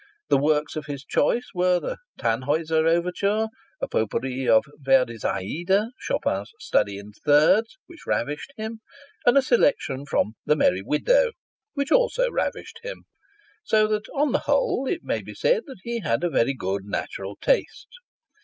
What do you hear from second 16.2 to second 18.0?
a very good natural taste.